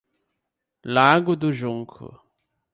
[0.83, 2.19] Lago do Junco